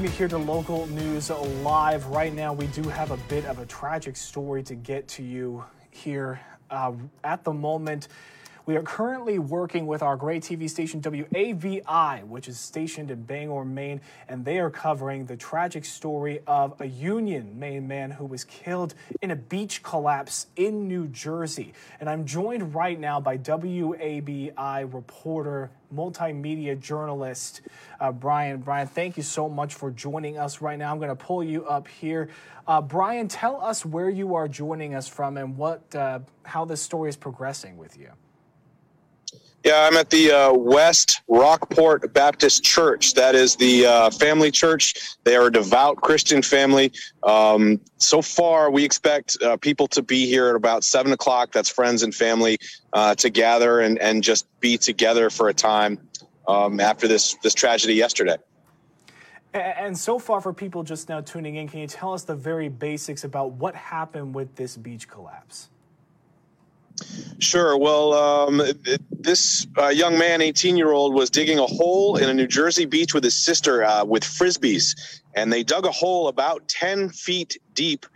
welcome 0.00 0.12
you 0.14 0.18
here 0.18 0.28
to 0.28 0.38
Local 0.38 0.86
News 0.86 1.28
Live. 1.28 2.06
Right 2.06 2.32
now, 2.32 2.54
we 2.54 2.68
do 2.68 2.82
have 2.84 3.10
a 3.10 3.18
bit 3.28 3.44
of 3.44 3.58
a 3.58 3.66
tragic 3.66 4.16
story 4.16 4.62
to 4.62 4.74
get 4.74 5.06
to 5.08 5.22
you 5.22 5.62
here. 5.90 6.40
Uh, 6.70 6.92
at 7.22 7.44
the 7.44 7.52
moment, 7.52 8.08
we 8.66 8.76
are 8.76 8.82
currently 8.82 9.38
working 9.38 9.86
with 9.86 10.02
our 10.02 10.16
Gray 10.16 10.40
TV 10.40 10.68
station 10.68 11.00
WABI, 11.00 12.24
which 12.26 12.48
is 12.48 12.58
stationed 12.58 13.10
in 13.10 13.22
Bangor, 13.22 13.64
Maine, 13.64 14.00
and 14.28 14.44
they 14.44 14.58
are 14.58 14.70
covering 14.70 15.26
the 15.26 15.36
tragic 15.36 15.84
story 15.84 16.40
of 16.46 16.80
a 16.80 16.86
Union, 16.86 17.58
Maine 17.58 17.88
man 17.88 18.10
who 18.10 18.26
was 18.26 18.44
killed 18.44 18.94
in 19.22 19.30
a 19.30 19.36
beach 19.36 19.82
collapse 19.82 20.46
in 20.56 20.88
New 20.88 21.08
Jersey. 21.08 21.72
And 21.98 22.08
I'm 22.08 22.26
joined 22.26 22.74
right 22.74 22.98
now 22.98 23.20
by 23.20 23.38
WABI 23.38 24.92
reporter, 24.92 25.70
multimedia 25.94 26.78
journalist 26.78 27.62
uh, 27.98 28.12
Brian. 28.12 28.58
Brian, 28.58 28.86
thank 28.86 29.16
you 29.16 29.22
so 29.22 29.48
much 29.48 29.74
for 29.74 29.90
joining 29.90 30.38
us 30.38 30.60
right 30.60 30.78
now. 30.78 30.90
I'm 30.90 30.98
going 30.98 31.08
to 31.08 31.16
pull 31.16 31.42
you 31.42 31.66
up 31.66 31.88
here. 31.88 32.28
Uh, 32.66 32.80
Brian, 32.80 33.28
tell 33.28 33.60
us 33.60 33.84
where 33.84 34.08
you 34.08 34.34
are 34.34 34.48
joining 34.48 34.94
us 34.94 35.08
from 35.08 35.36
and 35.36 35.56
what 35.56 35.94
uh, 35.94 36.20
how 36.44 36.64
this 36.64 36.80
story 36.80 37.08
is 37.08 37.16
progressing 37.16 37.76
with 37.76 37.98
you. 37.98 38.10
Yeah, 39.62 39.86
I'm 39.86 39.96
at 39.98 40.08
the 40.08 40.32
uh, 40.32 40.52
West 40.54 41.20
Rockport 41.28 42.14
Baptist 42.14 42.64
Church. 42.64 43.12
That 43.12 43.34
is 43.34 43.56
the 43.56 43.84
uh, 43.84 44.10
family 44.10 44.50
church. 44.50 44.94
They 45.24 45.36
are 45.36 45.48
a 45.48 45.52
devout 45.52 45.98
Christian 45.98 46.40
family. 46.40 46.92
Um, 47.22 47.78
so 47.98 48.22
far, 48.22 48.70
we 48.70 48.84
expect 48.84 49.36
uh, 49.42 49.58
people 49.58 49.86
to 49.88 50.00
be 50.00 50.26
here 50.26 50.48
at 50.48 50.56
about 50.56 50.82
seven 50.82 51.12
o'clock. 51.12 51.52
That's 51.52 51.68
friends 51.68 52.02
and 52.02 52.14
family 52.14 52.56
uh, 52.94 53.14
to 53.16 53.28
gather 53.28 53.80
and, 53.80 53.98
and 53.98 54.22
just 54.22 54.46
be 54.60 54.78
together 54.78 55.28
for 55.28 55.50
a 55.50 55.54
time 55.54 56.00
um, 56.48 56.80
after 56.80 57.06
this 57.06 57.34
this 57.42 57.52
tragedy 57.52 57.94
yesterday. 57.94 58.36
And 59.52 59.98
so 59.98 60.18
far, 60.18 60.40
for 60.40 60.54
people 60.54 60.84
just 60.84 61.10
now 61.10 61.20
tuning 61.20 61.56
in, 61.56 61.68
can 61.68 61.80
you 61.80 61.86
tell 61.86 62.14
us 62.14 62.22
the 62.22 62.36
very 62.36 62.70
basics 62.70 63.24
about 63.24 63.52
what 63.52 63.74
happened 63.74 64.34
with 64.34 64.54
this 64.56 64.76
beach 64.76 65.06
collapse? 65.06 65.68
Sure. 67.38 67.76
Well, 67.76 68.12
um, 68.12 68.62
this 69.10 69.66
uh, 69.78 69.88
young 69.88 70.18
man, 70.18 70.42
18 70.42 70.76
year 70.76 70.92
old, 70.92 71.14
was 71.14 71.30
digging 71.30 71.58
a 71.58 71.66
hole 71.66 72.16
in 72.16 72.28
a 72.28 72.34
New 72.34 72.46
Jersey 72.46 72.84
beach 72.84 73.14
with 73.14 73.24
his 73.24 73.34
sister 73.34 73.82
uh, 73.84 74.04
with 74.04 74.22
frisbees. 74.22 75.20
And 75.34 75.52
they 75.52 75.62
dug 75.62 75.86
a 75.86 75.90
hole 75.90 76.28
about 76.28 76.68
10 76.68 77.10
feet 77.10 77.58
deep. 77.74 78.06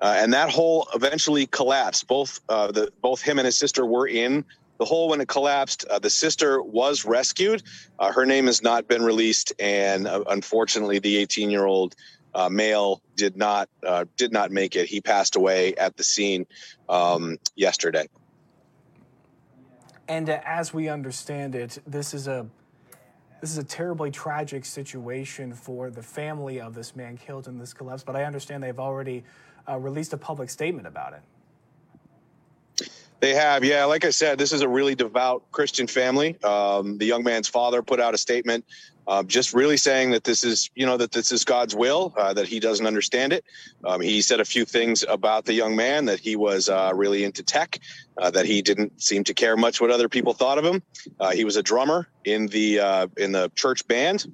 Uh, 0.00 0.16
and 0.18 0.32
that 0.32 0.50
hole 0.50 0.88
eventually 0.94 1.46
collapsed. 1.46 2.08
Both 2.08 2.40
uh, 2.48 2.72
the 2.72 2.92
both 3.00 3.22
him 3.22 3.38
and 3.38 3.46
his 3.46 3.56
sister 3.56 3.86
were 3.86 4.08
in 4.08 4.44
the 4.78 4.84
hole 4.84 5.08
when 5.08 5.20
it 5.20 5.28
collapsed. 5.28 5.84
Uh, 5.88 5.98
the 5.98 6.10
sister 6.10 6.60
was 6.60 7.04
rescued. 7.04 7.62
Uh, 7.98 8.12
her 8.12 8.26
name 8.26 8.46
has 8.46 8.60
not 8.60 8.88
been 8.88 9.02
released, 9.02 9.52
and 9.58 10.06
unfortunately, 10.06 10.98
the 10.98 11.16
18 11.18 11.48
year 11.48 11.64
old 11.64 11.94
uh, 12.34 12.48
male 12.48 13.00
did 13.16 13.36
not 13.36 13.68
uh, 13.86 14.04
did 14.16 14.32
not 14.32 14.50
make 14.50 14.76
it. 14.76 14.86
He 14.86 15.00
passed 15.00 15.36
away 15.36 15.74
at 15.76 15.96
the 15.96 16.04
scene 16.04 16.46
um, 16.88 17.38
yesterday. 17.54 18.08
And 20.08 20.28
uh, 20.28 20.40
as 20.44 20.74
we 20.74 20.88
understand 20.88 21.54
it, 21.54 21.78
this 21.86 22.14
is 22.14 22.28
a 22.28 22.46
this 23.40 23.50
is 23.50 23.58
a 23.58 23.64
terribly 23.64 24.10
tragic 24.10 24.64
situation 24.64 25.52
for 25.52 25.90
the 25.90 26.02
family 26.02 26.60
of 26.60 26.74
this 26.74 26.96
man 26.96 27.18
killed 27.18 27.46
in 27.46 27.58
this 27.58 27.74
collapse. 27.74 28.02
But 28.02 28.16
I 28.16 28.24
understand 28.24 28.62
they've 28.62 28.78
already 28.78 29.22
uh, 29.68 29.78
released 29.78 30.14
a 30.14 30.16
public 30.16 30.48
statement 30.48 30.86
about 30.86 31.12
it. 31.12 31.20
They 33.24 33.32
have, 33.32 33.64
yeah. 33.64 33.86
Like 33.86 34.04
I 34.04 34.10
said, 34.10 34.36
this 34.36 34.52
is 34.52 34.60
a 34.60 34.68
really 34.68 34.94
devout 34.94 35.50
Christian 35.50 35.86
family. 35.86 36.36
Um, 36.44 36.98
the 36.98 37.06
young 37.06 37.24
man's 37.24 37.48
father 37.48 37.80
put 37.80 37.98
out 37.98 38.12
a 38.12 38.18
statement, 38.18 38.66
uh, 39.08 39.22
just 39.22 39.54
really 39.54 39.78
saying 39.78 40.10
that 40.10 40.24
this 40.24 40.44
is, 40.44 40.68
you 40.74 40.84
know, 40.84 40.98
that 40.98 41.10
this 41.10 41.32
is 41.32 41.42
God's 41.42 41.74
will, 41.74 42.12
uh, 42.18 42.34
that 42.34 42.46
he 42.46 42.60
doesn't 42.60 42.86
understand 42.86 43.32
it. 43.32 43.42
Um, 43.82 44.02
he 44.02 44.20
said 44.20 44.40
a 44.40 44.44
few 44.44 44.66
things 44.66 45.06
about 45.08 45.46
the 45.46 45.54
young 45.54 45.74
man 45.74 46.04
that 46.04 46.20
he 46.20 46.36
was 46.36 46.68
uh, 46.68 46.92
really 46.94 47.24
into 47.24 47.42
tech, 47.42 47.78
uh, 48.18 48.30
that 48.32 48.44
he 48.44 48.60
didn't 48.60 49.00
seem 49.00 49.24
to 49.24 49.32
care 49.32 49.56
much 49.56 49.80
what 49.80 49.90
other 49.90 50.10
people 50.10 50.34
thought 50.34 50.58
of 50.58 50.64
him. 50.66 50.82
Uh, 51.18 51.30
he 51.30 51.46
was 51.46 51.56
a 51.56 51.62
drummer 51.62 52.06
in 52.26 52.46
the 52.48 52.78
uh, 52.78 53.06
in 53.16 53.32
the 53.32 53.50
church 53.54 53.88
band. 53.88 54.26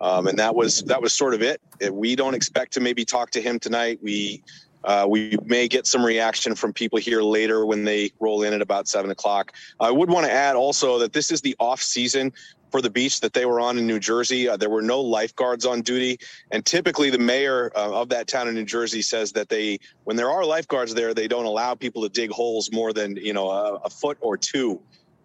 Um, 0.00 0.26
and 0.26 0.38
that 0.38 0.54
was 0.54 0.84
that 0.84 1.02
was 1.02 1.12
sort 1.12 1.34
of 1.34 1.42
it. 1.42 1.60
We 1.92 2.16
don't 2.16 2.34
expect 2.34 2.72
to 2.72 2.80
maybe 2.80 3.04
talk 3.04 3.30
to 3.32 3.42
him 3.42 3.58
tonight. 3.58 3.98
We 4.02 4.42
uh, 4.84 5.06
we 5.08 5.36
may 5.44 5.68
get 5.68 5.86
some 5.86 6.04
reaction 6.04 6.54
from 6.54 6.72
people 6.72 6.98
here 6.98 7.22
later 7.22 7.64
when 7.66 7.84
they 7.84 8.10
roll 8.20 8.42
in 8.42 8.52
at 8.52 8.62
about 8.62 8.88
seven 8.88 9.10
o'clock. 9.10 9.52
I 9.80 9.90
would 9.90 10.10
want 10.10 10.26
to 10.26 10.32
add 10.32 10.56
also 10.56 10.98
that 10.98 11.12
this 11.12 11.30
is 11.30 11.40
the 11.40 11.56
off 11.58 11.80
season 11.82 12.32
for 12.70 12.80
the 12.80 12.90
beach 12.90 13.20
that 13.20 13.34
they 13.34 13.44
were 13.44 13.60
on 13.60 13.78
in 13.78 13.86
New 13.86 14.00
Jersey. 14.00 14.48
Uh, 14.48 14.56
there 14.56 14.70
were 14.70 14.82
no 14.82 15.00
lifeguards 15.00 15.66
on 15.66 15.82
duty, 15.82 16.18
and 16.50 16.64
typically 16.64 17.10
the 17.10 17.18
mayor 17.18 17.70
uh, 17.76 18.00
of 18.00 18.08
that 18.08 18.26
town 18.26 18.48
in 18.48 18.54
New 18.54 18.64
Jersey 18.64 19.02
says 19.02 19.32
that 19.32 19.48
they, 19.50 19.78
when 20.04 20.16
there 20.16 20.30
are 20.30 20.44
lifeguards 20.44 20.94
there, 20.94 21.12
they 21.12 21.28
don't 21.28 21.44
allow 21.44 21.74
people 21.74 22.02
to 22.02 22.08
dig 22.08 22.30
holes 22.30 22.72
more 22.72 22.92
than 22.92 23.16
you 23.16 23.34
know 23.34 23.50
a, 23.50 23.74
a 23.84 23.90
foot 23.90 24.16
or 24.20 24.36
two, 24.36 24.80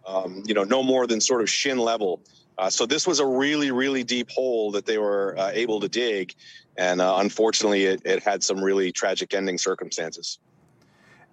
um, 0.06 0.44
you 0.46 0.54
know, 0.54 0.66
no 0.66 0.84
more 0.84 1.08
than 1.08 1.22
sort 1.22 1.42
of 1.42 1.50
shin 1.50 1.78
level. 1.78 2.22
Uh, 2.58 2.70
so 2.70 2.86
this 2.86 3.06
was 3.06 3.20
a 3.20 3.26
really, 3.26 3.72
really 3.72 4.04
deep 4.04 4.30
hole 4.32 4.72
that 4.72 4.86
they 4.86 4.98
were 4.98 5.36
uh, 5.38 5.52
able 5.54 5.80
to 5.80 5.88
dig, 5.88 6.34
and 6.78 7.02
uh, 7.02 7.18
unfortunately, 7.20 7.86
it, 7.86 8.02
it, 8.04 8.24
had 8.24 8.44
some 8.44 8.64
really 8.64 8.92
tragic 8.92 9.34
ending 9.34 9.58
circumstances. 9.58 10.40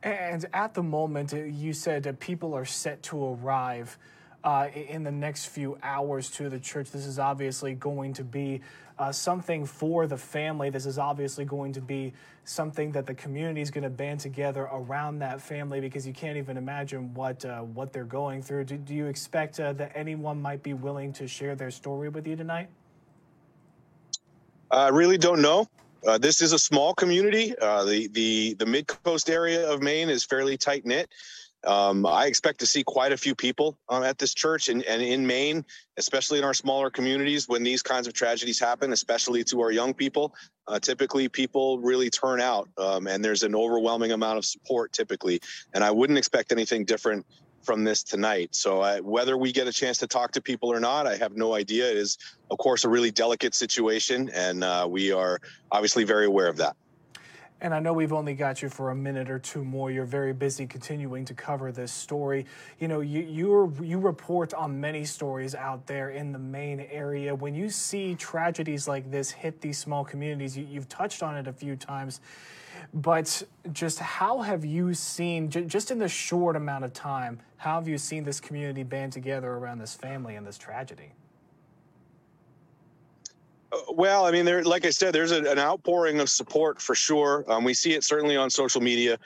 And 0.03 0.45
at 0.53 0.75
the 0.75 0.83
moment, 0.83 1.33
you 1.33 1.73
said 1.73 2.19
people 2.21 2.55
are 2.55 2.67
set 2.67 3.03
to 3.05 3.25
arrive 3.25 3.99
uh, 4.45 4.69
in 4.75 5.03
the 5.03 5.11
next 5.11 5.47
few 5.47 5.79
hours 5.83 6.31
to 6.31 6.49
the 6.49 6.61
church. 6.61 6.91
This 6.91 7.07
is 7.07 7.19
obviously 7.19 7.75
going 7.75 8.13
to 8.15 8.25
be 8.25 8.61
uh, 8.99 9.11
something 9.11 9.65
for 9.65 10.07
the 10.07 10.17
family. 10.17 10.71
This 10.71 10.87
is 10.87 10.99
obviously 10.99 11.45
going 11.45 11.73
to 11.73 11.81
be 11.81 12.13
something 12.45 12.93
that 12.93 13.07
the 13.07 13.15
community 13.15 13.63
is 13.63 13.71
going 13.71 13.83
to 13.83 13.91
band 13.91 14.21
together 14.21 14.69
around 14.71 15.19
that 15.21 15.41
family 15.41 15.81
because 15.81 16.07
you 16.07 16.13
can't 16.13 16.37
even 16.37 16.59
imagine 16.59 17.13
what 17.15 17.45
uh, 17.45 17.61
what 17.61 17.93
they're 17.93 18.05
going 18.05 18.43
through. 18.43 18.65
Do, 18.65 18.77
do 18.77 18.95
you 18.95 19.07
expect 19.07 19.59
uh, 19.59 19.73
that 19.73 19.93
anyone 19.95 20.41
might 20.41 20.63
be 20.63 20.75
willing 20.75 21.13
to 21.15 21.27
share 21.27 21.57
their 21.57 21.71
story 21.71 22.11
with 22.11 22.27
you 22.27 22.37
tonight? 22.37 22.69
I 24.71 24.89
really 24.89 25.19
don't 25.19 25.41
know. 25.41 25.67
Uh, 26.07 26.19
this 26.19 26.43
is 26.43 26.53
a 26.53 26.59
small 26.59 26.95
community. 26.95 27.55
Uh, 27.59 27.85
the 27.85 28.09
the 28.09 28.55
the 28.55 28.67
mid 28.67 28.87
coast 28.87 29.31
area 29.31 29.67
of 29.67 29.83
Maine 29.83 30.11
is 30.11 30.23
fairly 30.23 30.59
tight 30.59 30.85
knit. 30.85 31.09
Um, 31.67 32.07
I 32.07 32.27
expect 32.27 32.61
to 32.61 32.67
see 32.67 32.83
quite 32.85 33.13
a 33.13 33.17
few 33.17 33.35
people 33.35 33.79
um, 33.89 34.03
at 34.03 34.19
this 34.19 34.35
church 34.35 34.69
and, 34.69 34.83
and 34.85 35.03
in 35.03 35.27
Maine, 35.27 35.65
especially 35.97 36.39
in 36.39 36.45
our 36.45 36.55
smaller 36.55 36.91
communities 36.91 37.49
when 37.49 37.63
these 37.63 37.83
kinds 37.83 38.07
of 38.07 38.13
tragedies 38.13 38.61
happen, 38.61 38.93
especially 38.93 39.45
to 39.45 39.61
our 39.61 39.71
young 39.71 39.95
people. 39.95 40.35
Uh, 40.67 40.79
typically, 40.79 41.29
people 41.29 41.79
really 41.79 42.11
turn 42.11 42.41
out 42.41 42.69
um, 42.79 43.07
and 43.07 43.25
there's 43.25 43.43
an 43.43 43.55
overwhelming 43.55 44.13
amount 44.13 44.39
of 44.39 44.45
support 44.45 44.93
typically. 44.93 45.41
And 45.75 45.85
I 45.85 45.91
wouldn't 45.91 46.19
expect 46.19 46.53
anything 46.53 46.85
different 46.85 47.27
from 47.63 47.83
this 47.83 48.03
tonight. 48.03 48.55
So 48.55 48.83
uh, 48.83 48.99
whether 48.99 49.37
we 49.37 49.51
get 49.51 49.67
a 49.67 49.73
chance 49.73 49.99
to 49.99 50.07
talk 50.07 50.33
to 50.33 50.43
people 50.43 50.73
or 50.73 50.81
not, 50.81 51.07
I 51.07 51.17
have 51.17 51.37
no 51.37 51.55
idea. 51.55 51.91
It 51.91 51.97
is, 51.97 52.19
of 52.51 52.59
course, 52.59 52.85
a 52.85 52.89
really 52.89 53.11
delicate 53.11 53.55
situation. 53.55 54.31
And 54.35 54.63
uh, 54.63 54.87
we 54.89 55.13
are 55.13 55.41
obviously 55.73 56.05
very 56.05 56.27
aware 56.27 56.49
of 56.49 56.59
that. 56.59 56.77
And 57.65 57.73
I 57.73 57.81
know 57.81 57.95
we've 57.95 58.13
only 58.13 58.35
got 58.35 58.61
you 58.61 58.69
for 58.69 58.91
a 58.91 58.95
minute 58.95 59.31
or 59.31 59.39
two 59.39 59.65
more. 59.65 59.91
You're 59.91 60.05
very 60.05 60.35
busy 60.35 60.67
continuing 60.67 61.25
to 61.25 61.33
cover 61.33 61.73
this 61.73 61.91
story. 61.91 62.45
You 62.79 62.89
know, 62.89 63.01
you 63.01 63.23
you 63.23 63.75
you 63.83 63.99
report 63.99 64.53
on 64.53 64.79
many 64.79 65.07
stories 65.07 65.55
out 65.55 65.87
there 65.87 66.11
in 66.11 66.31
the 66.31 66.39
Maine 66.39 66.87
area. 66.91 67.35
When 67.35 67.55
you 67.55 67.71
see 67.71 68.17
tragedies 68.17 68.87
like 68.87 69.11
this 69.11 69.31
hit 69.31 69.63
these 69.63 69.79
small 69.79 70.05
communities, 70.05 70.59
you, 70.59 70.67
you've 70.71 70.91
touched 70.91 71.23
on 71.23 71.39
it 71.39 71.47
a 71.47 71.55
few 71.55 71.75
times. 71.75 72.21
But 72.93 73.43
just 73.73 73.99
how 73.99 74.43
have 74.43 74.67
you 74.67 74.93
seen, 74.93 75.49
just 75.49 75.91
in 75.91 75.99
the 75.99 76.09
short 76.09 76.57
amount 76.57 76.85
of 76.85 76.93
time, 76.93 77.41
how 77.57 77.77
have 77.77 77.89
you 77.89 77.97
seen 77.97 78.25
this 78.25 78.41
community 78.41 78.83
band 78.83 79.15
together 79.15 79.51
around 79.51 79.79
this 79.79 79.95
family 79.95 80.37
and 80.37 80.47
this 80.47 80.59
tragedy? 80.59 81.13
Well, 83.89 84.27
I 84.27 84.31
mean, 84.31 84.45
there, 84.45 84.63
like 84.63 84.85
I 84.85 84.91
said, 84.91 85.15
there's 85.15 85.33
a, 85.33 85.51
an 85.51 85.59
outpouring 85.59 86.21
of 86.21 86.29
support 86.29 86.81
for 86.81 86.95
sure. 86.95 87.45
Um, 87.49 87.65
we 87.65 87.75
see 87.75 87.95
it 87.95 88.05
certainly 88.05 88.37
on 88.37 88.51
social 88.51 88.81
media. 88.81 89.19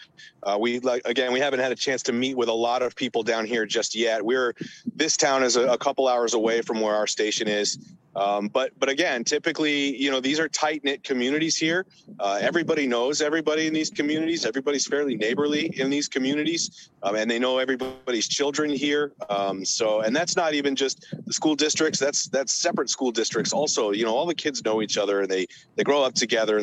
Uh, 0.43 0.57
we 0.61 0.81
like 0.81 1.03
again, 1.05 1.33
we 1.33 1.41
haven't 1.41 1.61
had 1.61 1.73
a 1.73 1.77
chance 1.77 2.03
to 2.05 2.13
meet 2.13 2.37
with 2.37 2.49
a 2.49 2.53
lot 2.53 2.83
of 2.83 2.95
people 2.95 3.23
down 3.23 3.45
here 3.47 3.67
just 3.67 3.95
yet. 3.95 4.25
We're 4.25 4.55
this 4.95 5.17
town 5.17 5.43
is 5.43 5.57
a, 5.57 5.67
a 5.69 5.79
couple 5.79 6.09
hours 6.09 6.35
away 6.35 6.63
from 6.63 6.81
where 6.81 6.95
our 6.95 7.07
station 7.07 7.49
is. 7.49 7.79
Um, 8.19 8.49
but 8.49 8.73
but 8.79 8.89
again, 8.89 9.23
typically, 9.23 9.97
you 9.97 10.11
know, 10.11 10.21
these 10.21 10.41
are 10.41 10.49
tight 10.49 10.83
knit 10.83 11.05
communities 11.05 11.57
here. 11.57 11.87
Uh, 12.19 12.39
everybody 12.41 12.87
knows 12.87 13.23
everybody 13.23 13.69
in 13.69 13.73
these 13.73 13.91
communities. 13.91 14.45
Everybody's 14.45 14.87
fairly 14.87 15.15
neighborly 15.15 15.67
in 15.79 15.89
these 15.89 16.09
communities, 16.09 16.91
um, 17.05 17.15
and 17.15 17.31
they 17.31 17.39
know 17.39 17.59
everybody's 17.59 18.27
children 18.27 18.71
here. 18.71 19.13
Um, 19.31 19.65
so, 19.65 20.01
and 20.01 20.15
that's 20.17 20.35
not 20.35 20.55
even 20.55 20.75
just 20.75 21.07
the 21.27 21.33
school 21.33 21.55
districts. 21.55 22.01
That's 22.01 22.29
that's 22.29 22.53
separate 22.53 22.91
school 22.91 23.13
districts. 23.13 23.53
Also, 23.53 23.93
you 23.93 24.05
know, 24.05 24.15
all 24.15 24.27
the 24.27 24.35
kids 24.35 24.65
know 24.65 24.83
each 24.83 24.99
other 24.99 25.21
and 25.21 25.31
they 25.31 25.47
they 25.77 25.85
grow 25.85 26.03
up 26.03 26.15
together. 26.15 26.63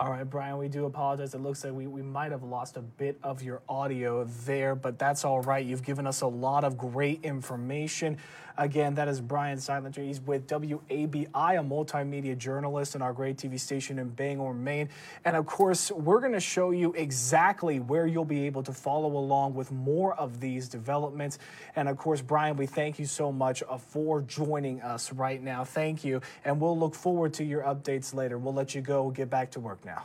All 0.00 0.08
right, 0.08 0.24
Brian, 0.24 0.56
we 0.56 0.68
do 0.68 0.86
apologize. 0.86 1.34
It 1.34 1.42
looks 1.42 1.62
like 1.62 1.74
we, 1.74 1.86
we 1.86 2.00
might 2.00 2.32
have 2.32 2.42
lost 2.42 2.78
a 2.78 2.80
bit 2.80 3.18
of 3.22 3.42
your 3.42 3.60
audio 3.68 4.24
there, 4.46 4.74
but 4.74 4.98
that's 4.98 5.26
all 5.26 5.42
right. 5.42 5.62
You've 5.62 5.82
given 5.82 6.06
us 6.06 6.22
a 6.22 6.26
lot 6.26 6.64
of 6.64 6.78
great 6.78 7.22
information. 7.22 8.16
Again, 8.60 8.94
that 8.96 9.08
is 9.08 9.22
Brian 9.22 9.56
Silenter. 9.56 10.04
He's 10.04 10.20
with 10.20 10.46
WABI, 10.46 11.28
a 11.32 11.62
multimedia 11.64 12.36
journalist 12.36 12.94
in 12.94 13.00
our 13.00 13.14
Gray 13.14 13.32
TV 13.32 13.58
station 13.58 13.98
in 13.98 14.10
Bangor, 14.10 14.52
Maine. 14.52 14.90
And 15.24 15.34
of 15.34 15.46
course, 15.46 15.90
we're 15.90 16.20
going 16.20 16.34
to 16.34 16.40
show 16.40 16.70
you 16.70 16.92
exactly 16.92 17.80
where 17.80 18.06
you'll 18.06 18.26
be 18.26 18.44
able 18.44 18.62
to 18.64 18.72
follow 18.74 19.16
along 19.16 19.54
with 19.54 19.72
more 19.72 20.14
of 20.16 20.40
these 20.40 20.68
developments. 20.68 21.38
And 21.74 21.88
of 21.88 21.96
course, 21.96 22.20
Brian, 22.20 22.58
we 22.58 22.66
thank 22.66 22.98
you 22.98 23.06
so 23.06 23.32
much 23.32 23.62
uh, 23.66 23.78
for 23.78 24.20
joining 24.20 24.82
us 24.82 25.10
right 25.10 25.42
now. 25.42 25.64
Thank 25.64 26.04
you. 26.04 26.20
And 26.44 26.60
we'll 26.60 26.78
look 26.78 26.94
forward 26.94 27.32
to 27.34 27.44
your 27.44 27.62
updates 27.62 28.12
later. 28.12 28.36
We'll 28.36 28.52
let 28.52 28.74
you 28.74 28.82
go 28.82 29.10
get 29.10 29.30
back 29.30 29.52
to 29.52 29.60
work 29.60 29.82
now 29.86 30.04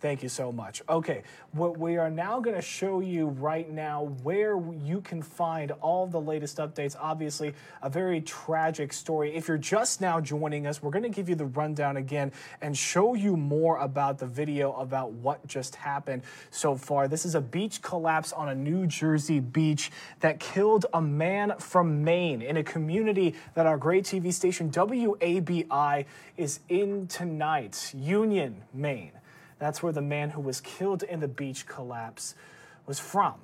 Thank 0.00 0.22
you 0.22 0.28
so 0.28 0.52
much. 0.52 0.80
Okay, 0.88 1.24
what 1.52 1.76
we 1.76 1.96
are 1.96 2.10
now 2.10 2.38
going 2.38 2.54
to 2.54 2.62
show 2.62 3.00
you 3.00 3.26
right 3.26 3.68
now 3.68 4.04
where 4.22 4.56
you 4.84 5.00
can 5.00 5.22
find 5.22 5.72
all 5.80 6.06
the 6.06 6.20
latest 6.20 6.58
updates. 6.58 6.94
Obviously, 6.98 7.52
a 7.82 7.90
very 7.90 8.20
tragic 8.20 8.92
story. 8.92 9.34
If 9.34 9.48
you're 9.48 9.58
just 9.58 10.00
now 10.00 10.20
joining 10.20 10.68
us, 10.68 10.80
we're 10.80 10.92
going 10.92 11.02
to 11.02 11.08
give 11.08 11.28
you 11.28 11.34
the 11.34 11.46
rundown 11.46 11.96
again 11.96 12.30
and 12.60 12.76
show 12.76 13.14
you 13.14 13.36
more 13.36 13.78
about 13.78 14.18
the 14.18 14.26
video 14.26 14.72
about 14.74 15.12
what 15.12 15.44
just 15.48 15.74
happened 15.74 16.22
so 16.50 16.76
far. 16.76 17.08
This 17.08 17.24
is 17.24 17.34
a 17.34 17.40
beach 17.40 17.82
collapse 17.82 18.32
on 18.32 18.48
a 18.50 18.54
New 18.54 18.86
Jersey 18.86 19.40
beach 19.40 19.90
that 20.20 20.38
killed 20.38 20.86
a 20.94 21.02
man 21.02 21.54
from 21.58 22.04
Maine 22.04 22.40
in 22.42 22.56
a 22.56 22.62
community 22.62 23.34
that 23.54 23.66
our 23.66 23.76
Gray 23.76 24.00
TV 24.00 24.32
station 24.32 24.70
WABI 24.70 26.04
is 26.36 26.60
in 26.68 27.08
tonight, 27.08 27.92
Union, 27.96 28.62
Maine. 28.72 29.12
That's 29.58 29.82
where 29.82 29.92
the 29.92 30.02
man 30.02 30.30
who 30.30 30.40
was 30.40 30.60
killed 30.60 31.02
in 31.02 31.20
the 31.20 31.28
beach 31.28 31.66
collapse 31.66 32.34
was 32.86 32.98
from. 32.98 33.34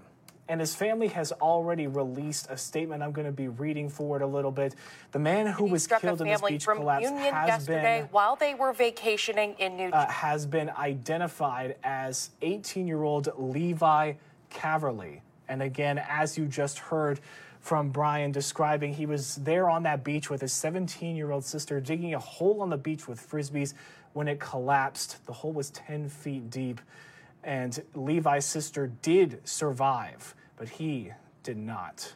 And 0.46 0.60
his 0.60 0.74
family 0.74 1.08
has 1.08 1.32
already 1.32 1.86
released 1.86 2.48
a 2.50 2.56
statement. 2.58 3.02
I'm 3.02 3.12
going 3.12 3.26
to 3.26 3.32
be 3.32 3.48
reading 3.48 3.88
forward 3.88 4.20
a 4.20 4.26
little 4.26 4.50
bit. 4.50 4.74
The 5.12 5.18
man 5.18 5.46
who 5.46 5.64
was 5.64 5.86
killed 5.86 6.20
in 6.20 6.26
this 6.26 6.42
beach 6.42 6.66
collapse 6.66 7.04
Union 7.04 7.32
has 7.32 7.66
been 7.66 8.04
while 8.10 8.36
they 8.36 8.54
were 8.54 8.74
vacationing 8.74 9.54
in 9.58 9.76
New 9.76 9.88
uh, 9.88 10.06
has 10.10 10.44
been 10.44 10.68
identified 10.70 11.76
as 11.82 12.30
18-year-old 12.42 13.30
Levi 13.38 14.12
Caverly. 14.50 15.20
And 15.48 15.62
again, 15.62 15.98
as 16.08 16.36
you 16.36 16.46
just 16.46 16.78
heard 16.78 17.20
from 17.64 17.88
Brian 17.88 18.30
describing, 18.30 18.92
he 18.92 19.06
was 19.06 19.36
there 19.36 19.70
on 19.70 19.84
that 19.84 20.04
beach 20.04 20.28
with 20.28 20.42
his 20.42 20.52
17-year-old 20.52 21.46
sister 21.46 21.80
digging 21.80 22.12
a 22.12 22.18
hole 22.18 22.60
on 22.60 22.68
the 22.68 22.76
beach 22.76 23.08
with 23.08 23.18
frisbees 23.18 23.72
when 24.12 24.28
it 24.28 24.38
collapsed. 24.38 25.24
The 25.24 25.32
hole 25.32 25.54
was 25.54 25.70
10 25.70 26.10
feet 26.10 26.50
deep, 26.50 26.82
and 27.42 27.82
Levi's 27.94 28.44
sister 28.44 28.88
did 29.00 29.40
survive, 29.48 30.34
but 30.58 30.68
he 30.68 31.12
did 31.42 31.56
not. 31.56 32.12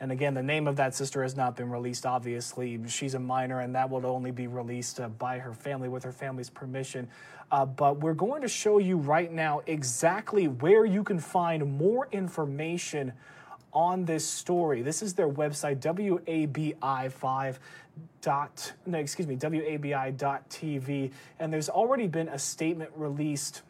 And 0.00 0.10
again, 0.10 0.32
the 0.32 0.42
name 0.42 0.66
of 0.66 0.76
that 0.76 0.94
sister 0.94 1.22
has 1.22 1.36
not 1.36 1.56
been 1.56 1.68
released, 1.68 2.06
obviously. 2.06 2.80
She's 2.88 3.12
a 3.12 3.18
minor, 3.18 3.60
and 3.60 3.74
that 3.74 3.90
will 3.90 4.06
only 4.06 4.30
be 4.30 4.46
released 4.46 4.98
uh, 4.98 5.08
by 5.10 5.40
her 5.40 5.52
family 5.52 5.90
with 5.90 6.04
her 6.04 6.12
family's 6.12 6.48
permission. 6.48 7.06
Uh, 7.52 7.66
but 7.66 8.00
we're 8.00 8.14
going 8.14 8.40
to 8.40 8.48
show 8.48 8.78
you 8.78 8.96
right 8.96 9.30
now 9.30 9.60
exactly 9.66 10.48
where 10.48 10.86
you 10.86 11.04
can 11.04 11.18
find 11.18 11.76
more 11.76 12.08
information 12.12 13.12
on 13.76 14.06
this 14.06 14.26
story. 14.26 14.80
This 14.80 15.02
is 15.02 15.12
their 15.12 15.28
website, 15.28 15.80
WABI5 15.80 17.58
dot 18.20 18.72
no 18.84 18.98
excuse 18.98 19.26
me 19.26 19.36
wabi.tv 19.36 21.10
and 21.38 21.50
there's 21.50 21.70
already 21.70 22.06
been 22.06 22.28
a 22.28 22.38
statement 22.38 22.90
released 22.94 23.62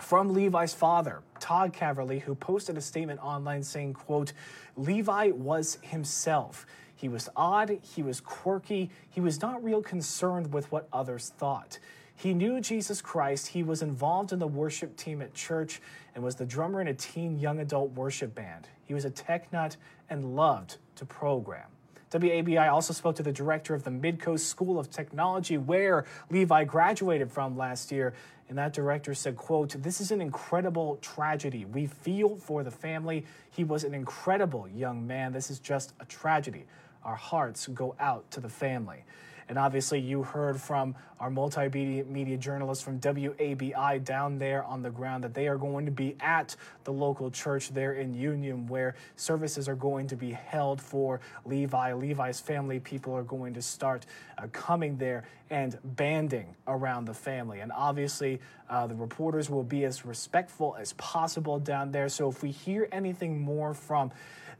from 0.00 0.32
levi's 0.32 0.72
father 0.72 1.20
todd 1.38 1.70
caverly 1.70 2.18
who 2.18 2.34
posted 2.34 2.78
a 2.78 2.80
statement 2.80 3.20
online 3.22 3.62
saying 3.62 3.92
quote 3.92 4.32
levi 4.76 5.30
was 5.32 5.76
himself. 5.82 6.64
He 6.96 7.10
was 7.10 7.28
odd 7.36 7.78
he 7.82 8.02
was 8.02 8.20
quirky 8.22 8.90
he 9.10 9.20
was 9.20 9.42
not 9.42 9.62
real 9.62 9.82
concerned 9.82 10.52
with 10.54 10.72
what 10.72 10.88
others 10.90 11.32
thought 11.36 11.78
he 12.18 12.34
knew 12.34 12.60
jesus 12.60 13.00
christ 13.00 13.48
he 13.48 13.62
was 13.62 13.80
involved 13.80 14.32
in 14.32 14.38
the 14.38 14.46
worship 14.46 14.96
team 14.96 15.22
at 15.22 15.32
church 15.32 15.80
and 16.14 16.22
was 16.22 16.34
the 16.34 16.44
drummer 16.44 16.80
in 16.80 16.88
a 16.88 16.94
teen 16.94 17.38
young 17.38 17.60
adult 17.60 17.90
worship 17.92 18.34
band 18.34 18.68
he 18.84 18.92
was 18.92 19.04
a 19.04 19.10
tech 19.10 19.50
nut 19.52 19.76
and 20.10 20.36
loved 20.36 20.76
to 20.96 21.06
program 21.06 21.66
WABI 22.10 22.72
also 22.72 22.94
spoke 22.94 23.16
to 23.16 23.22
the 23.22 23.32
director 23.32 23.74
of 23.74 23.84
the 23.84 23.90
Midcoast 23.90 24.40
School 24.40 24.78
of 24.78 24.90
Technology, 24.90 25.58
where 25.58 26.06
Levi 26.30 26.64
graduated 26.64 27.30
from 27.30 27.56
last 27.56 27.92
year. 27.92 28.14
And 28.48 28.56
that 28.56 28.72
director 28.72 29.12
said, 29.12 29.36
quote, 29.36 29.74
this 29.82 30.00
is 30.00 30.10
an 30.10 30.22
incredible 30.22 30.96
tragedy. 31.02 31.66
We 31.66 31.86
feel 31.86 32.36
for 32.36 32.62
the 32.64 32.70
family. 32.70 33.26
He 33.50 33.62
was 33.62 33.84
an 33.84 33.92
incredible 33.92 34.66
young 34.68 35.06
man. 35.06 35.32
This 35.32 35.50
is 35.50 35.58
just 35.58 35.92
a 36.00 36.06
tragedy. 36.06 36.64
Our 37.04 37.14
hearts 37.14 37.66
go 37.66 37.94
out 38.00 38.30
to 38.30 38.40
the 38.40 38.48
family. 38.48 39.04
And 39.48 39.58
obviously, 39.58 39.98
you 39.98 40.22
heard 40.22 40.60
from 40.60 40.94
our 41.20 41.30
multimedia 41.30 42.06
media 42.06 42.36
journalists 42.36 42.84
from 42.84 43.00
WABI 43.00 44.04
down 44.04 44.38
there 44.38 44.62
on 44.64 44.82
the 44.82 44.90
ground 44.90 45.24
that 45.24 45.34
they 45.34 45.48
are 45.48 45.56
going 45.56 45.86
to 45.86 45.90
be 45.90 46.14
at 46.20 46.54
the 46.84 46.92
local 46.92 47.30
church 47.30 47.70
there 47.70 47.94
in 47.94 48.14
Union 48.14 48.66
where 48.66 48.94
services 49.16 49.68
are 49.68 49.74
going 49.74 50.06
to 50.08 50.16
be 50.16 50.32
held 50.32 50.80
for 50.80 51.20
Levi. 51.44 51.92
Levi's 51.94 52.40
family 52.40 52.78
people 52.78 53.14
are 53.14 53.22
going 53.22 53.54
to 53.54 53.62
start 53.62 54.06
uh, 54.36 54.46
coming 54.52 54.96
there 54.96 55.24
and 55.50 55.78
banding 55.82 56.56
around 56.66 57.06
the 57.06 57.14
family. 57.14 57.60
And 57.60 57.72
obviously, 57.72 58.40
uh, 58.68 58.86
the 58.86 58.94
reporters 58.94 59.48
will 59.48 59.64
be 59.64 59.84
as 59.84 60.04
respectful 60.04 60.76
as 60.78 60.92
possible 60.94 61.58
down 61.58 61.90
there. 61.90 62.08
So 62.08 62.28
if 62.28 62.42
we 62.42 62.50
hear 62.50 62.88
anything 62.92 63.40
more 63.40 63.74
from 63.74 64.12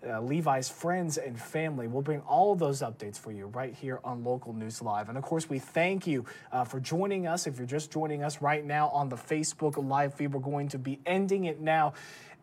uh, 0.07 0.21
Levi's 0.21 0.69
friends 0.69 1.19
and 1.19 1.39
family. 1.39 1.89
We'll 1.89 2.03
bring 2.03 2.21
all 2.21 2.53
of 2.53 2.59
those 2.59 2.83
updates 2.83 3.19
for 3.19 3.33
you 3.33 3.47
right 3.47 3.75
here 3.75 4.01
on 4.05 4.23
Local 4.23 4.53
News 4.53 4.81
Live. 4.81 5.09
And 5.09 5.19
of 5.19 5.25
course, 5.25 5.49
we 5.49 5.59
thank 5.59 6.07
you 6.07 6.25
uh, 6.53 6.65
for 6.65 6.79
joining 6.79 7.27
us. 7.27 7.47
If 7.47 7.59
you're 7.59 7.67
just 7.67 7.91
joining 7.91 8.23
us 8.23 8.41
right 8.41 8.65
now 8.65 8.91
on 8.91 9.09
the 9.09 9.17
Facebook 9.17 9.77
Live 9.77 10.15
feed, 10.15 10.33
we're 10.33 10.41
going 10.41 10.69
to 10.69 10.79
be 10.79 11.01
ending 11.05 11.47
it 11.47 11.61
now 11.61 11.95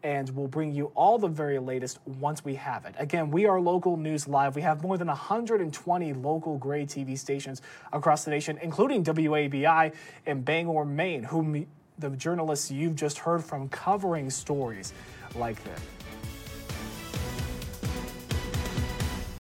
and 0.03 0.29
we'll 0.29 0.47
bring 0.47 0.71
you 0.71 0.91
all 0.95 1.17
the 1.17 1.27
very 1.27 1.59
latest 1.59 1.99
once 2.19 2.45
we 2.45 2.55
have 2.55 2.85
it. 2.85 2.95
Again, 2.97 3.31
we 3.31 3.45
are 3.45 3.59
Local 3.59 3.97
News 3.97 4.27
Live. 4.27 4.55
We 4.55 4.61
have 4.61 4.83
more 4.83 4.97
than 4.97 5.07
120 5.07 6.13
local 6.13 6.57
gray 6.57 6.85
TV 6.85 7.17
stations 7.17 7.61
across 7.91 8.23
the 8.23 8.31
nation, 8.31 8.59
including 8.61 9.03
WABI 9.03 9.93
in 10.25 10.41
Bangor, 10.41 10.85
Maine, 10.85 11.23
whom 11.23 11.65
the 11.97 12.09
journalists 12.11 12.69
you've 12.69 12.95
just 12.95 13.19
heard 13.19 13.43
from 13.43 13.69
covering 13.69 14.29
stories 14.29 14.93
like 15.35 15.63
this. 15.63 15.94